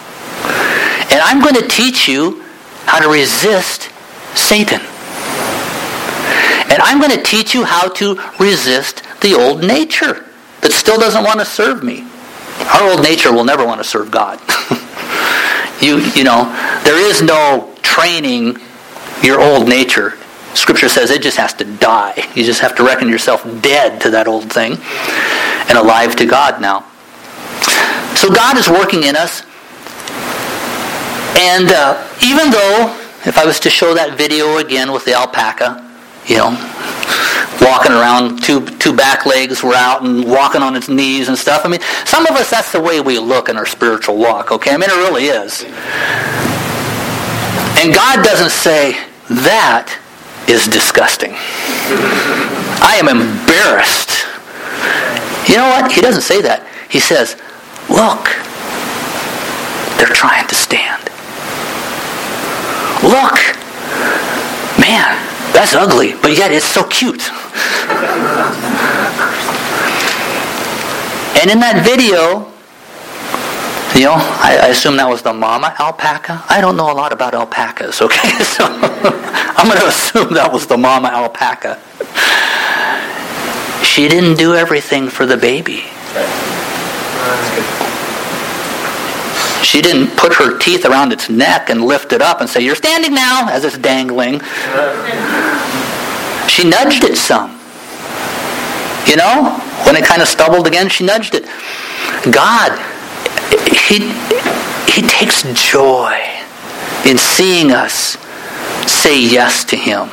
[1.11, 2.43] And I'm going to teach you
[2.87, 3.91] how to resist
[4.35, 4.81] Satan.
[6.73, 10.25] And I'm going to teach you how to resist the old nature
[10.63, 12.07] that still doesn't want to serve me.
[12.75, 14.41] Our old nature will never want to serve God.
[15.81, 16.45] you, you know,
[16.85, 18.59] there is no training
[19.23, 20.15] your old nature.
[20.55, 22.15] Scripture says it just has to die.
[22.35, 24.79] You just have to reckon yourself dead to that old thing
[25.69, 26.85] and alive to God now.
[28.17, 29.43] So God is working in us.
[31.39, 35.83] And uh, even though, if I was to show that video again with the alpaca,
[36.27, 36.51] you know,
[37.61, 41.65] walking around, two, two back legs were out and walking on its knees and stuff.
[41.65, 44.73] I mean, some of us, that's the way we look in our spiritual walk, okay?
[44.73, 45.65] I mean, it really is.
[47.79, 48.93] And God doesn't say,
[49.29, 49.93] that
[50.49, 51.35] is disgusting.
[52.81, 54.27] I am embarrassed.
[55.51, 55.91] You know what?
[55.93, 56.67] He doesn't say that.
[56.89, 57.37] He says,
[57.91, 58.31] look,
[59.99, 61.03] they're trying to stand.
[63.03, 63.39] Look,
[64.79, 65.26] man,
[65.57, 67.31] that's ugly, but yet it's so cute.
[71.41, 72.53] and in that video,
[73.99, 76.45] you know, I, I, assume that was the mama alpaca.
[76.51, 78.29] I don't know a lot about alpacas, okay?
[78.45, 78.65] So
[79.57, 81.81] I'm going to assume that was the mama alpaca.
[83.83, 85.85] She didn't do everything for the baby.
[89.77, 92.75] She didn't put her teeth around its neck and lift it up and say, You're
[92.75, 94.41] standing now, as it's dangling.
[96.49, 97.51] She nudged it some.
[99.07, 101.45] You know, when it kind of stumbled again, she nudged it.
[102.33, 102.73] God,
[103.69, 104.09] he,
[104.91, 106.23] he takes joy
[107.05, 108.17] in seeing us
[108.91, 110.09] say yes to Him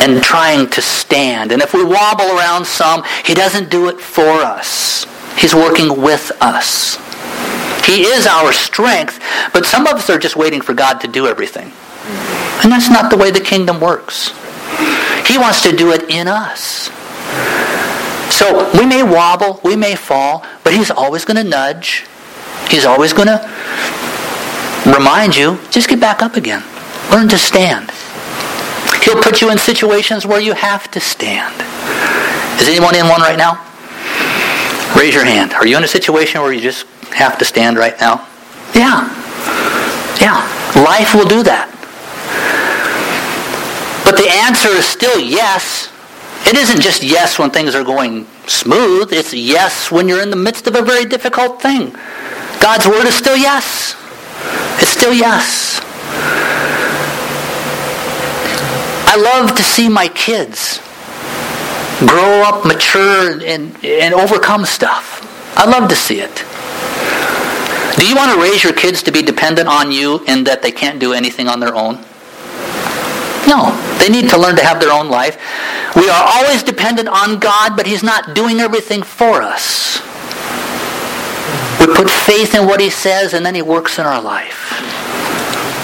[0.00, 1.52] and trying to stand.
[1.52, 5.06] And if we wobble around some, He doesn't do it for us.
[5.38, 7.03] He's working with us.
[7.86, 9.20] He is our strength,
[9.52, 11.72] but some of us are just waiting for God to do everything.
[12.62, 14.32] And that's not the way the kingdom works.
[15.26, 16.90] He wants to do it in us.
[18.34, 22.04] So we may wobble, we may fall, but he's always going to nudge.
[22.70, 23.38] He's always going to
[24.86, 26.62] remind you, just get back up again.
[27.10, 27.90] Learn to stand.
[29.02, 31.54] He'll put you in situations where you have to stand.
[32.60, 33.60] Is anyone in one right now?
[34.98, 35.52] Raise your hand.
[35.52, 38.26] Are you in a situation where you just have to stand right now?
[38.74, 39.08] Yeah.
[40.20, 40.42] Yeah.
[40.74, 41.70] Life will do that.
[44.04, 45.90] But the answer is still yes.
[46.46, 49.12] It isn't just yes when things are going smooth.
[49.12, 51.90] It's yes when you're in the midst of a very difficult thing.
[52.60, 53.96] God's word is still yes.
[54.80, 55.80] It's still yes.
[59.06, 60.80] I love to see my kids
[62.00, 65.22] grow up, mature, and, and overcome stuff.
[65.56, 66.44] I love to see it.
[67.96, 70.72] Do you want to raise your kids to be dependent on you in that they
[70.72, 71.96] can't do anything on their own?
[73.46, 73.70] No,
[74.00, 75.38] they need to learn to have their own life.
[75.94, 80.00] We are always dependent on God, but He's not doing everything for us.
[81.78, 84.72] We put faith in what He says, and then He works in our life.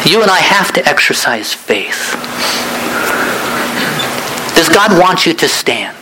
[0.04, 2.16] You and I have to exercise faith.
[4.56, 5.96] Does God want you to stand?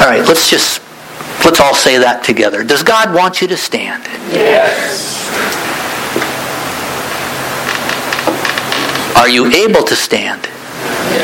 [0.00, 0.80] All right, let's just
[1.44, 2.62] let's all say that together.
[2.64, 4.04] Does God want you to stand?
[4.32, 5.18] Yes.
[9.16, 10.46] Are you able to stand?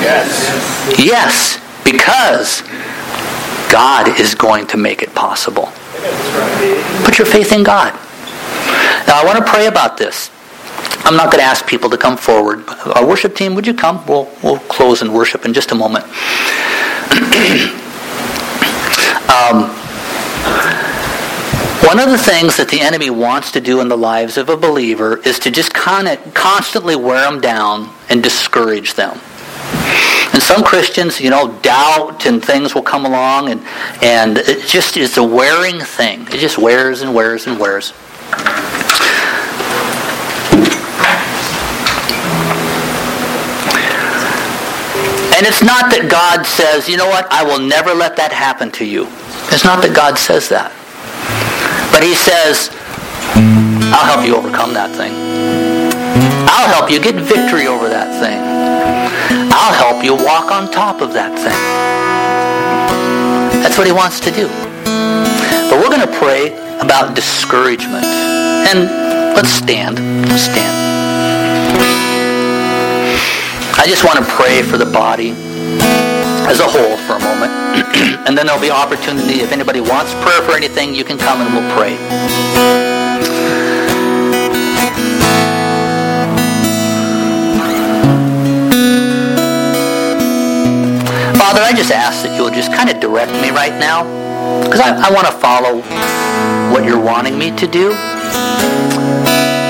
[0.03, 0.99] Yes.
[0.99, 2.62] Yes, because
[3.71, 5.73] God is going to make it possible.
[7.05, 7.93] Put your faith in God.
[9.07, 10.31] Now, I want to pray about this.
[11.05, 12.64] I'm not going to ask people to come forward.
[12.69, 14.05] Our worship team, would you come?
[14.07, 16.05] We'll, we'll close and worship in just a moment.
[19.31, 19.71] um,
[21.87, 24.57] one of the things that the enemy wants to do in the lives of a
[24.57, 29.12] believer is to just kind of constantly wear them down and discourage them.
[30.32, 33.62] And some Christians, you know, doubt and things will come along and,
[34.03, 36.22] and it just is a wearing thing.
[36.22, 37.93] It just wears and wears and wears.
[45.37, 48.72] And it's not that God says, you know what, I will never let that happen
[48.72, 49.07] to you.
[49.53, 50.72] It's not that God says that.
[51.97, 52.69] But he says,
[53.89, 55.17] I'll help you overcome that thing.
[56.45, 58.37] I'll help you get victory over that thing.
[59.49, 61.57] I'll help you walk on top of that thing.
[63.63, 64.47] That's what he wants to do.
[65.73, 66.53] But we're going to pray
[66.85, 68.05] about discouragement.
[68.05, 68.93] And
[69.35, 69.97] let's stand.
[70.29, 70.77] Let's stand.
[73.81, 75.33] I just want to pray for the body
[76.47, 77.51] as a whole for a moment.
[78.27, 79.41] and then there'll be opportunity.
[79.41, 81.97] If anybody wants prayer for anything, you can come and we'll pray.
[91.37, 94.05] Father, I just ask that you'll just kind of direct me right now
[94.63, 95.83] because I, I want to follow
[96.73, 97.91] what you're wanting me to do.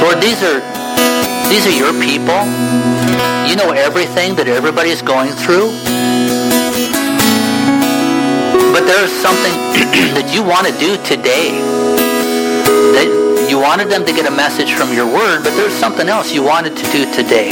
[0.04, 0.60] Lord, these are
[1.48, 2.44] these are your people.
[3.48, 5.95] You know everything that everybody's going through.
[8.76, 9.52] But there's something
[10.20, 11.48] that you want to do today.
[12.92, 16.30] That you wanted them to get a message from your word, but there's something else
[16.30, 17.48] you wanted to do today.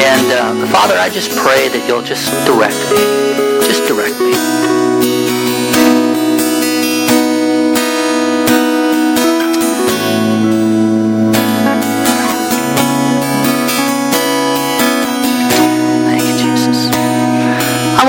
[0.00, 3.68] And uh, Father, I just pray that you'll just direct me.
[3.68, 4.77] Just direct me.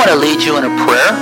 [0.10, 1.14] To lead you in a prayer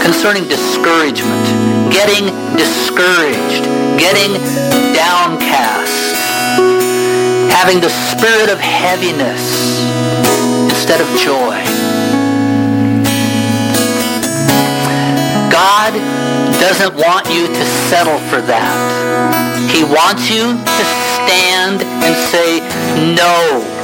[0.00, 1.42] concerning discouragement,
[1.90, 3.64] getting discouraged,
[3.98, 4.30] getting
[4.94, 6.14] downcast,
[7.50, 9.82] having the spirit of heaviness
[10.70, 11.58] instead of joy.
[15.50, 15.94] God
[16.62, 18.70] doesn't want you to settle for that.
[19.74, 20.84] He wants you to
[21.18, 22.62] stand and say,
[23.18, 23.77] no,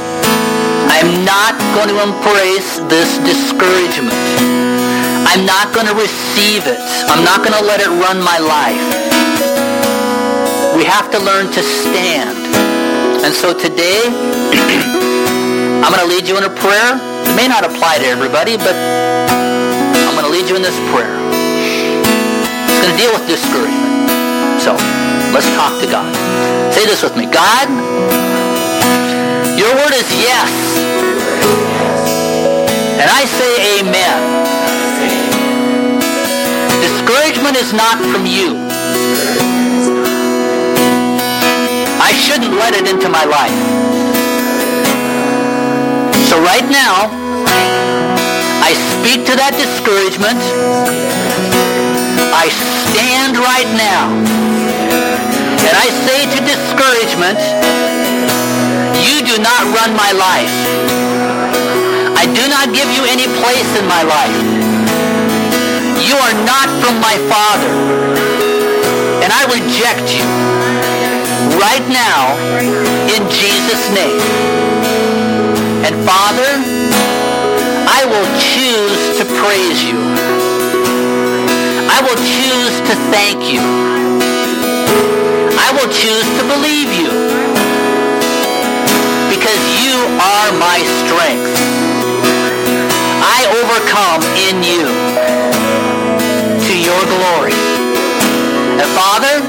[0.89, 4.13] I'm not going to embrace this discouragement.
[5.25, 6.79] I'm not going to receive it.
[7.09, 8.79] I'm not going to let it run my life.
[10.77, 12.37] We have to learn to stand.
[13.25, 14.05] And so today,
[15.83, 16.95] I'm going to lead you in a prayer.
[17.25, 21.17] It may not apply to everybody, but I'm going to lead you in this prayer.
[21.33, 24.09] It's going to deal with discouragement.
[24.61, 24.77] So,
[25.33, 26.07] let's talk to God.
[26.73, 27.25] Say this with me.
[27.25, 27.67] God,
[29.57, 30.51] your word is yes.
[32.99, 34.19] And I say amen.
[36.83, 38.59] Discouragement is not from you.
[42.03, 43.55] I shouldn't let it into my life.
[46.27, 47.07] So right now,
[48.59, 50.41] I speak to that discouragement.
[52.35, 54.11] I stand right now.
[55.63, 57.39] And I say to discouragement,
[59.05, 60.55] you do not run my life.
[62.17, 64.41] I do not give you any place in my life.
[66.01, 67.69] You are not from my Father.
[69.21, 70.25] And I reject you
[71.61, 72.33] right now
[73.13, 74.21] in Jesus' name.
[75.85, 76.51] And Father,
[77.85, 79.97] I will choose to praise you.
[81.93, 83.61] I will choose to thank you.
[85.61, 87.44] I will choose to believe you
[89.45, 91.53] because you are my strength.
[93.21, 94.89] I overcome in you
[96.65, 97.53] to your glory.
[98.81, 99.45] And Father,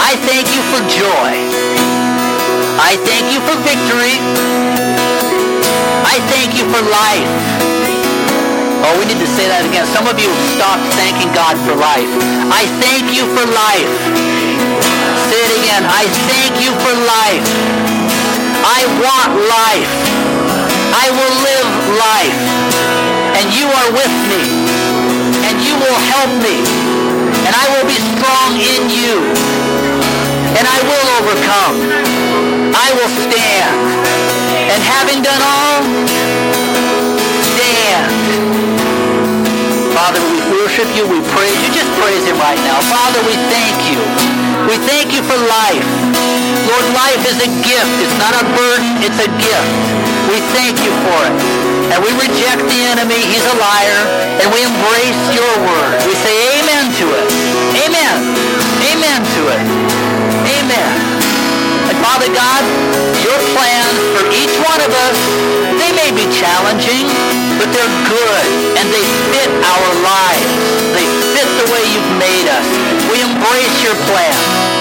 [0.00, 1.36] I thank you for joy.
[2.80, 4.16] I thank you for victory.
[6.08, 7.28] I thank you for life.
[8.88, 9.84] Oh, we need to say that again.
[9.92, 12.08] Some of you have stopped thanking God for life.
[12.48, 13.92] I thank you for life.
[15.28, 15.84] Say it again.
[15.92, 17.83] I thank you for life.
[18.64, 19.92] I want life.
[20.96, 21.68] I will live
[22.00, 22.40] life.
[23.36, 24.40] And you are with me.
[25.44, 26.64] And you will help me.
[27.44, 29.20] And I will be strong in you.
[30.56, 31.76] And I will overcome.
[32.72, 33.76] I will stand.
[34.72, 35.84] And having done all,
[37.52, 38.08] stand.
[39.92, 41.04] Father, we worship you.
[41.04, 41.68] We praise you.
[41.68, 42.80] Just praise him right now.
[42.80, 44.00] Father, we thank you.
[44.72, 46.03] We thank you for life.
[46.68, 47.92] Lord, life is a gift.
[48.00, 49.02] It's not a burden.
[49.04, 49.72] It's a gift.
[50.30, 51.34] We thank you for it.
[51.92, 53.20] And we reject the enemy.
[53.20, 54.00] He's a liar.
[54.40, 55.94] And we embrace your word.
[56.08, 57.26] We say amen to it.
[57.86, 58.16] Amen.
[58.90, 59.62] Amen to it.
[60.58, 60.90] Amen.
[61.88, 62.62] And Father God,
[63.20, 65.18] your plans for each one of us,
[65.80, 67.06] they may be challenging,
[67.60, 68.44] but they're good
[68.80, 70.50] and they fit our lives.
[70.96, 72.66] They fit the way you've made us.
[73.12, 74.73] We embrace your plan.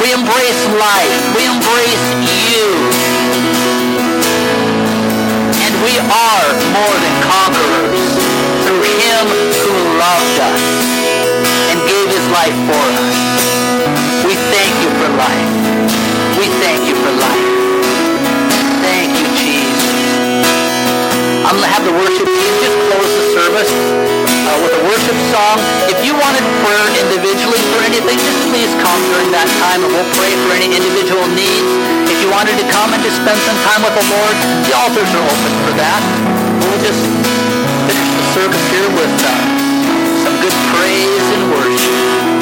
[0.00, 1.20] We embrace life.
[1.36, 2.06] We embrace
[2.48, 2.66] you.
[5.60, 8.00] And we are more than conquerors
[8.64, 9.24] through him
[9.60, 10.64] who loved us
[11.68, 13.12] and gave his life for us.
[14.24, 15.52] We thank you for life.
[16.40, 17.50] We thank you for life.
[18.80, 20.48] Thank you, Jesus.
[21.44, 24.19] I'm going to have the worship team just close the service
[24.50, 25.56] uh, with a worship song.
[25.86, 30.12] If you wanted prayer individually for anything, just please come during that time and we'll
[30.18, 31.70] pray for any individual needs.
[32.10, 34.36] If you wanted to come and just spend some time with the Lord,
[34.66, 36.02] the altars are open for that.
[36.66, 37.02] We'll just
[37.86, 39.30] finish the service here with uh,
[40.26, 42.39] some good praise and worship.